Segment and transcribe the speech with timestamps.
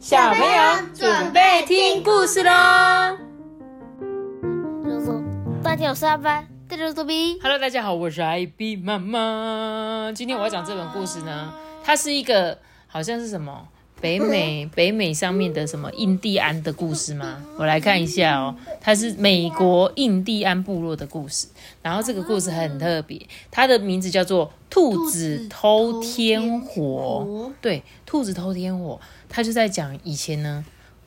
[0.00, 0.48] 小朋友
[0.94, 2.50] 准备听故事喽
[5.62, 7.38] 大家好，我是阿班，这就是多比。
[7.42, 10.10] ！Hello，大家好，我是艾比妈妈。
[10.14, 11.52] 今天我要讲这本故事呢，
[11.84, 13.68] 它是一个好像是什么
[14.00, 17.44] 北美北美上面的什么印第安的故事吗？
[17.58, 21.46] 我来看一下哦，它是美国印第安部落的故事。
[21.82, 27.26] 然后这个故事很特别，它的名字叫做《兔子偷天火》。
[27.60, 30.64] 对，兔子偷天火，它就在讲以前呢，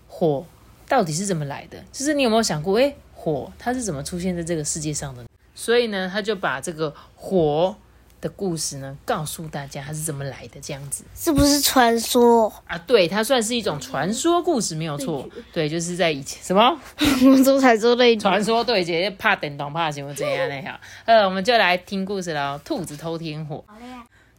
[0.07, 0.45] 火
[0.87, 1.83] 到底是怎么来的？
[1.91, 5.23] 就是你有没有想过，诶，火它是怎么出现在这个世界上的？
[5.55, 7.75] 所以呢，他就把这个火
[8.23, 12.51] 的故事呢，告诉大家它是怎么来的，这样子是不是传说？
[12.65, 12.77] 啊。
[12.87, 15.27] 对，它算是一种传说故事，没有错。
[15.51, 20.79] 对，就是在以前什么 我说传说对传说对决，怕电动怕什么怎样的哈。
[21.03, 22.57] 呃，我们就来听故事了。
[22.59, 23.63] 兔子偷天火。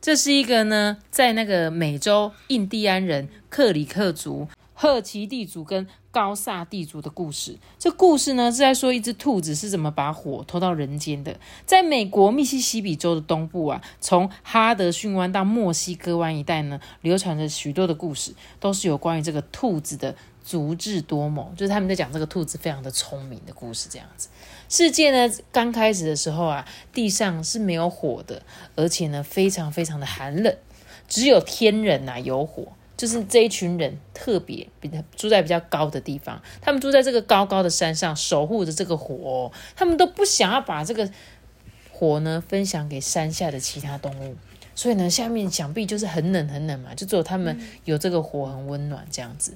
[0.01, 4.49] 这是一个呢，在那个美洲印第安人克里克族、
[4.85, 7.57] 赫奇地主跟高萨地主的故事。
[7.79, 11.41] 这故事呢是在说一只兔子是怎么把火偷到人间的。
[11.65, 24.29] 在美国密西西比州的东部啊，从哈德逊湾到墨西哥湾一带呢，流传着许多的故事，都是有关于这个兔子的足智多谋，就是他们在讲这个兔子非常的聪明的故事，这样子。
[24.69, 28.43] 世界呢刚开始的时候啊，地上是没有火的，
[28.77, 30.55] 而且呢非常非常的寒冷，
[31.09, 32.69] 只有天人呐、有火。
[33.05, 41.11] 就是这一群人特别比较住在比较高的地方，他们住在这个高高的山上，守护着这个火、哦，他们都不想要把这个
[41.93, 44.37] 火呢分享给山下的其他动物，
[44.75, 49.55] 所以呢下面想必就是很冷很冷嘛，就只有他们有这个火很温暖这样子。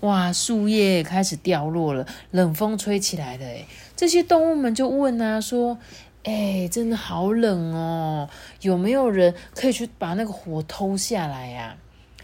[0.00, 5.78] 哇，树叶开始掉落了，冷风吹起来了，诶，这些动物们就问啊，说，
[6.24, 8.28] 哎，真的好冷哦，
[8.62, 11.76] 有没有人可以去把那个火偷下来呀、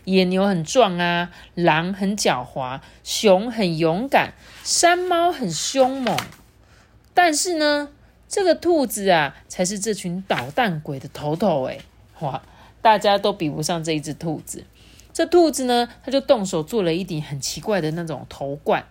[0.08, 4.32] 野牛很壮啊，狼很狡猾，熊很勇敢，
[4.64, 6.16] 山猫很凶猛，
[7.12, 7.90] 但是呢，
[8.26, 11.78] 这个兔子啊，才是这群捣蛋鬼的头头哎！
[12.20, 12.42] 哇，
[12.80, 14.64] 大家都比不上这一只兔子。
[15.12, 18.86] 这兔子呢，它就动手做了一顶很奇怪的那种头冠，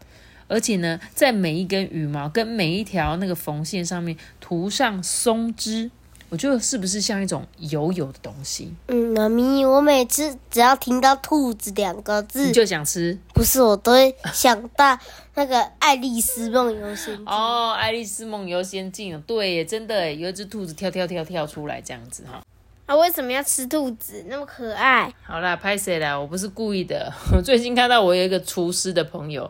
[0.47, 5.89] 而且呢，在每一根羽毛跟每一条那个缝线上面涂上松枝，
[6.29, 8.73] 我觉得是不是像一种油油的东西？
[8.88, 14.99] 嗯，妈咪，我每次只要听到“兔子”两个字你，就想吃不是我都会想到
[15.35, 17.25] 那个《爱丽丝梦游仙境》。
[17.29, 22.43] 哦，《爱丽丝梦游仙境》对耶，真的耶，有一只兔子跳跳跳跳出来这样子哈。
[22.87, 24.25] 啊，为什么要吃兔子？
[24.27, 25.13] 那么可爱。
[25.23, 26.19] 好啦，拍谁啦？
[26.19, 27.11] 我不是故意的。
[27.35, 29.49] 我最近看到我有一个厨师的朋友，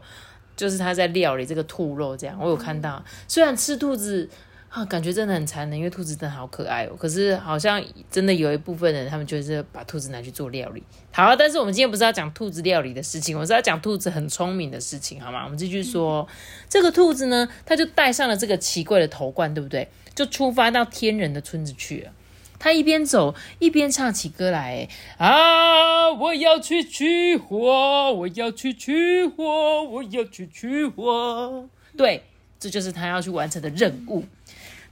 [0.55, 3.03] 就是他在料理这个兔肉，这样我有看到。
[3.27, 4.29] 虽然吃兔子
[4.69, 6.95] 啊，感觉真的很残忍，因为兔子真的好可爱哦。
[6.99, 10.83] 可是好像真的有一部分人，他们就是把兔子拿去做料理。
[11.11, 15.43] 好，但是我们今天不是要讲兔子料理的事情，我是要讲兔子很聪明的事情，好吗？
[15.45, 16.27] 我们继续说，
[16.69, 19.87] 这个兔子呢，它就戴上了这个奇怪的头冠，对不对？
[20.13, 22.11] 就出发到天人的村子去了。
[22.59, 26.11] 他一边走一边唱起歌来，啊！
[26.11, 31.69] 我要去取火，我要去取火，我要去取火。
[31.95, 32.23] 对，
[32.59, 34.23] 这就是他要去完成的任务。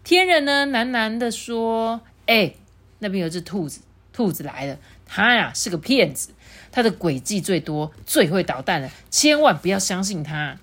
[0.06, 2.54] 天人呢喃喃的说：“哎、
[3.00, 3.82] 那边有只兔子，
[4.14, 6.30] 兔子来了，他呀是个骗子，
[6.72, 10.60] 他的诡计最多，最会捣蛋了，千万不要相信他。”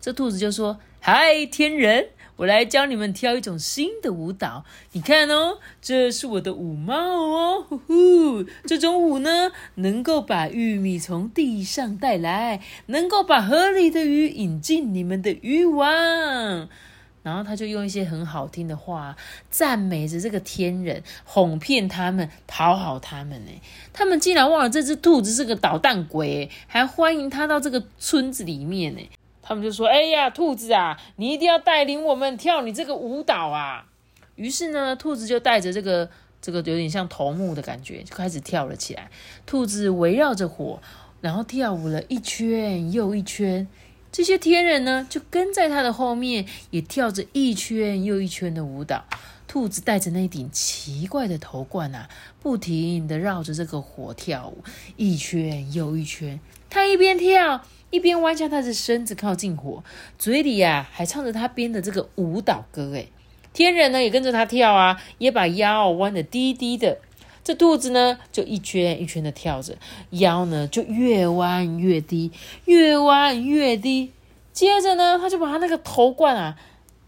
[0.00, 4.64] 这兔子就说：“嗨，天人，我来教你们跳一种新的舞蹈。
[4.92, 8.44] 你看哦，这是我的舞帽哦，呼呼！
[8.64, 16.66] 这种舞呢，能够把玉米从地上带来，能够把河里的鱼引进你们的渔网。”
[17.28, 19.14] 然后他就用一些很好听的话
[19.50, 23.52] 赞美着这个天人，哄骗他们，讨好他们呢。
[23.92, 29.10] 他们竟然忘了这只兔子是个捣蛋鬼，还欢迎他到这个村子里面呢。
[29.42, 33.84] 他们就说：“哎呀，兔子啊，你一定要带领我们跳你这个舞蹈啊！”
[34.36, 36.08] 于是呢，兔子就带着这个
[36.40, 39.10] 这个有点像头目的感觉，就开始跳了起来。
[39.44, 40.80] 兔子围绕着火，
[41.20, 43.68] 然后跳舞了一圈又一圈。
[44.10, 49.04] 这些天人呢，就跟在他的后面，也跳着一圈又一圈的舞蹈。
[49.46, 52.08] 兔子戴着那顶奇怪的头冠啊，
[52.42, 54.62] 不停的绕着这个火跳舞，
[54.96, 56.38] 一圈又一圈。
[56.68, 59.82] 他一边跳，一边弯下他的身子靠近火，
[60.18, 62.92] 嘴里呀、还唱着他编的这个舞蹈歌。
[62.94, 63.06] 哎，
[63.54, 66.98] 天人呢也跟着他跳啊，也把腰弯得低低的。
[67.48, 69.74] 这兔子呢，就一圈一圈的跳着，
[70.10, 72.30] 腰呢就越弯越低，
[72.66, 74.12] 越弯越低。
[74.52, 76.58] 接着呢，他就把他那个头冠啊，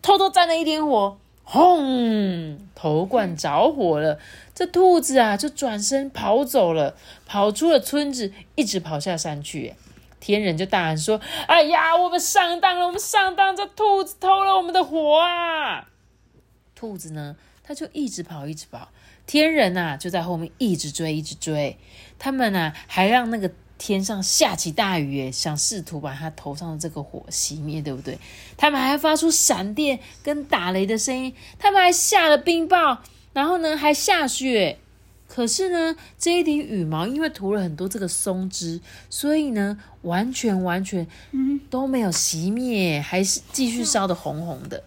[0.00, 2.58] 偷偷沾了一点火，轰！
[2.74, 4.18] 头冠着火了。
[4.54, 6.96] 这兔子啊，就转身跑走了，
[7.26, 9.74] 跑出了村子，一直跑下山去。
[10.20, 15.86] 天人就大喊说：“哎呀，我们上当了，我们上当，这兔子偷了我们的火啊！”
[16.74, 17.36] 兔子呢，
[17.70, 18.88] 它就一直跑，一直跑。
[19.28, 21.78] 天人呐，就在后面一直追，一直追。
[22.18, 28.18] 他们啊，还让那个天上下起大雨，想试图把他头上的这个火熄灭，对不对？
[28.56, 32.98] 他们还发出闪电跟打雷的声音，他们还下了冰雹，
[33.34, 34.78] 然后呢，还下雪。
[35.28, 41.06] 可是呢，这一顶羽毛因为涂了很多这个松脂，所以呢，完全完全
[41.70, 44.82] 都没有熄灭，还是继续烧的红红的。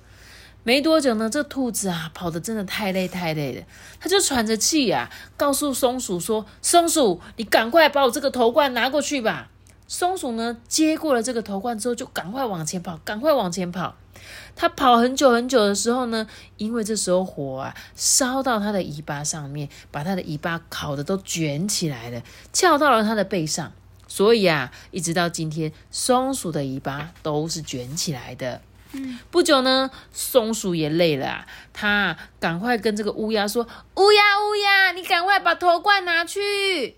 [0.63, 3.63] 没多久呢，这兔子啊跑的真的太累太累了，
[4.00, 9.50] 它就喘着气呀，告诉松鼠说：“松鼠，你赶快把我这个头冠拿过去吧。”
[9.86, 13.95] 松鼠呢接过了这个头冠之后，就赶快往前跑，赶快往前跑。
[14.56, 16.25] 它跑很久很久的时候呢，
[16.56, 22.24] 因为这时候火啊烧到它的尾巴上面，把它的尾巴烤的都卷起来了，
[22.54, 23.74] 翘到了它的背上，
[24.07, 28.62] 所以啊，一直到今天，松鼠的尾巴都是卷起来的。
[29.31, 36.98] 不久呢，松鼠也累了啊，它赶快跟这个乌鸦说：“乌鸦，乌鸦，你赶快把头冠拿去。”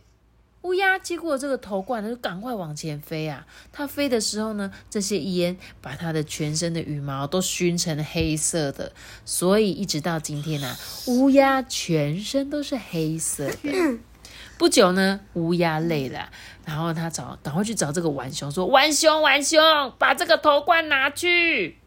[0.64, 3.46] 乌鸦接过这个头冠，它就赶快往前飞啊。
[3.72, 8.92] 它飞的时候呢，这些烟把它的全身的羽毛都熏成黑色的，
[9.26, 10.76] 所以一直到今天呢，
[11.06, 14.00] 乌鸦全身都是黑色的。
[14.58, 16.32] 不久呢，乌鸦累了，
[16.66, 21.78] 然后它找赶快去找这个浣熊说：“浣熊，浣熊，把这个头冠拿去。”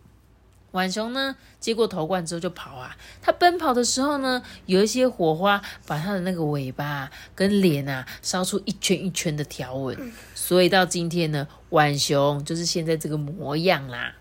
[0.71, 2.97] 浣熊呢，接过头冠之后就跑啊。
[3.23, 14.15] 它奔跑的时候呢，有一些火花把它的那个尾巴跟脸啊烧出一圈一圈的条纹，所以到今天呢，浣熊就是现在这个模样啦。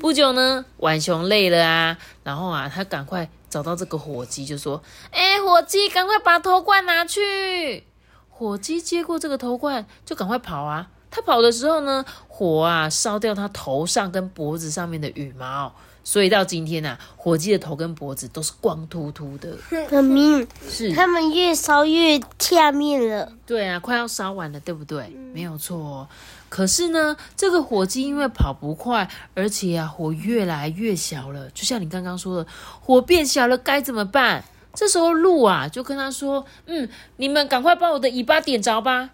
[0.00, 4.82] 不久呢，浣熊累了啊，然后啊，他赶快找到这个火鸡，就说
[5.12, 7.84] ：“哎，火鸡，赶快把头冠拿去。”
[8.28, 10.88] 火鸡接过这个头冠，就赶快跑啊。
[11.14, 15.72] 他跑的时候呢，火啊烧掉他头上跟脖子上面的羽毛，
[16.02, 19.56] 所以到今天呢，火鸡的头跟脖子都是光秃秃的。
[19.88, 23.30] 很 明，是，他们越烧越下面了。
[23.46, 25.06] 对啊，快要烧完了，对不对？
[25.32, 26.08] 没有错。
[26.48, 31.48] 可是呢，这个火鸡因为跑不快，而且啊，火越来越小了。
[31.50, 32.46] 就像你刚刚说的，
[32.80, 34.44] 火变小了该怎么办？
[34.74, 36.88] 这时候鹿啊就跟他说：“嗯，
[37.18, 39.10] 你们赶快把我的尾巴点着吧。”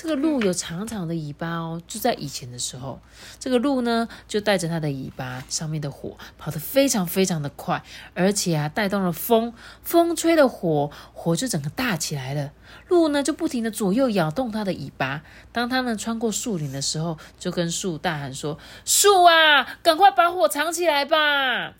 [0.00, 3.00] 这个鹿有长长的尾巴哦，就在以前的时候，
[3.40, 7.82] 这个鹿呢就带着它的尾巴上面的火跑得非常非常的快，
[8.14, 9.52] 而且啊带动了风，
[9.82, 12.52] 风吹了火，火就整个大起来了。
[12.86, 18.56] 鹿呢就不停的左右摇动它的尾巴，当它呢穿过树林的时候，就跟树大喊说
[18.86, 21.74] ：“树啊，赶快把火藏起来吧！”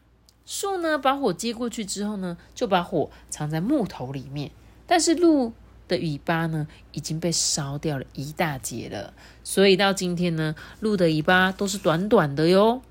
[0.45, 4.51] 树呢把火接过去之后呢，就把火藏在木头里面，
[4.89, 5.53] 但是鹿。
[5.89, 9.13] 的尾巴呢已经被烧掉了一大截了，
[9.43, 12.83] 所以到今天呢，鹿的尾巴都是短短的哟。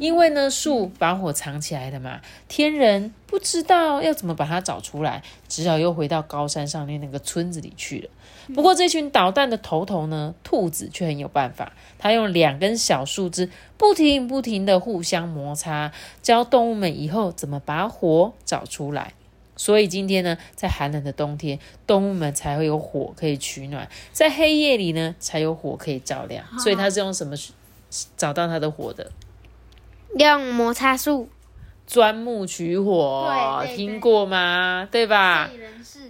[0.00, 8.08] 因为呢，树把火藏起来了嘛，天人不知道要怎么把它找出来，只好又回到高山上面那个村子里去了。
[8.54, 15.92] 不过这群捣蛋的头头呢，兔子却很有办法，它用两根小树枝不停不停的互相摩擦，
[16.22, 19.12] 教动物们以后怎么把火找出来。
[19.56, 26.44] 所以今天呢，在寒冷的冬天，动物们才会有火可以取暖；在黑夜里呢，才有火可以照亮。
[26.58, 27.36] 所以它是用什么
[28.16, 29.10] 找到它的火的？
[30.16, 31.28] 用摩擦树
[31.86, 34.88] 钻木取火，听过吗？
[34.90, 35.50] 对吧？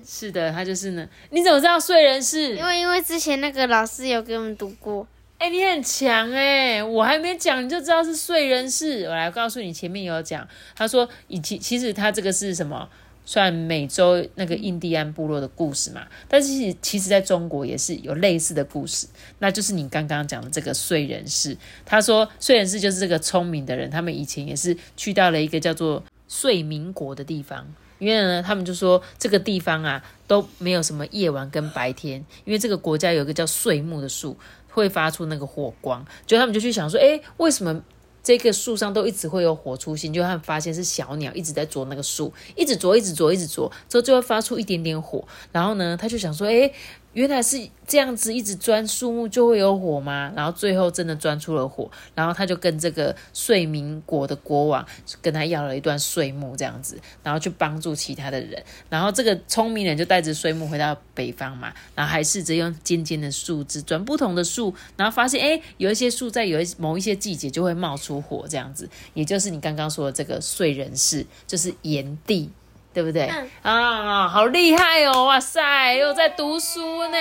[0.07, 1.09] 是的，他就是呢。
[1.31, 2.57] 你怎么知道睡人氏？
[2.57, 5.07] 因为因为之前那个老师有给我们读过。
[5.39, 6.83] 哎，你很强哎！
[6.83, 9.05] 我还没讲你就知道是睡人氏。
[9.05, 12.89] 我来告诉你，前面有讲，他说以其其实他这个是什么？
[13.25, 19.07] 算美洲那个印第安部落的故事嘛，但是其实在中国也是有类似的故事，
[19.39, 21.57] 那就是你刚刚讲的这个燧人氏。
[21.87, 27.67] 他说燧人氏就是这个聪明的人，他们以前也是去到了一个叫做燧民国的地方，
[27.99, 34.37] 因为呢，他们就说这个地方啊都没有什么夜晚跟白天，因为这个国家有一个叫燧木的树
[34.69, 37.83] 会发出那个火光，就他们就去想说，哎，为什么？
[38.25, 45.23] 这个树上都一直会有火出现，就他们发现是小鸟一直在啄那个树，一直啄，一直啄，一直啄，之后就会发出一点点火。
[45.53, 46.73] 然后呢，他就想说，哎。
[47.15, 47.57] 原来是
[47.87, 50.33] 这样子，一直钻树木就会有火吗？
[50.37, 54.85] 然后最后真的钻出了火，然后他就跟这个睡民国的国王
[55.23, 58.63] 跟他要了一段睡木，这样子，然后去帮助其他的人。
[58.91, 72.51] 然后这个聪明人就带着睡木回到北方嘛，然后还试着用尖尖的树枝钻不同的树，然后发现哎，有一些树在有一某一些季节就会冒出火，这样子，也就是你刚刚说的这个燧人氏，就是炎帝。
[72.95, 73.25] 对不对？
[73.27, 75.25] 嗯啊，好厉害哦！
[75.25, 77.17] 哇塞，又在读书呢，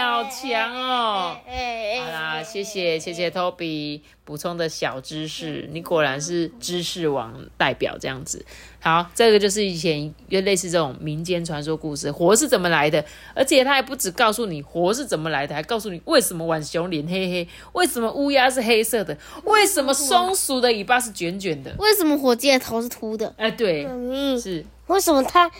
[0.00, 1.36] 好强哦！
[1.46, 8.44] 哎好啦，谢谢谢谢 Toby 补充的小知识，你果然是知识王代表这样子。
[8.80, 21.74] 好，这个就是以前就类似这种民间传说故事，火是怎么来的，而且他还不只告诉你火是怎么来的，还告诉你为什么浣熊脸黑黑，为什么乌鸦是黑色的，为什么松鼠的尾巴是卷卷的。
[21.78, 23.34] 为什么火鸡的头是秃的？
[23.36, 25.50] 哎，对，嗯，是为什么他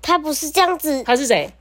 [0.00, 1.02] 他不是这样子？
[1.04, 1.52] 他是谁？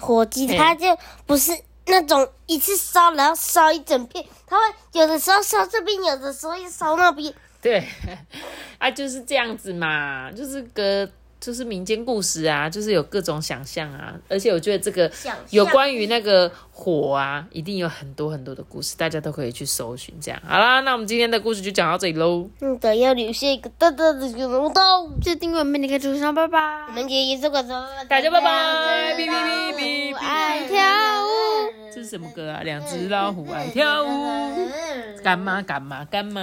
[0.00, 0.86] 火鸡嘿它就
[1.26, 1.52] 不是
[1.86, 7.34] 那种一次烧，然后烧一整片，他会有的时候烧这边，有的时候又烧那边。
[7.60, 7.86] 对，
[8.78, 11.08] 啊，就是这样子嘛，就是个
[11.42, 15.10] 就是民间故事啊，就是有各种想象啊，而且我觉得这个
[15.50, 20.14] 有关于那个火啊，一定有很多很多的故事，大家都可以去搜寻。
[20.20, 22.48] 这样好啦，那我们今天的故事就讲到这里喽。
[22.60, 25.18] 嗯，的要留下一个大大的小龙洞。
[25.20, 26.84] 记得订阅我们，你可以主上拜拜。
[26.86, 30.78] 我们爷爷这个时候，大家拜拜哔哔哔哔哔爱跳
[31.24, 31.72] 舞。
[31.92, 32.62] 这是什么歌啊？
[32.62, 34.68] 两只老虎爱跳舞，
[35.24, 36.40] 干嘛干嘛干嘛？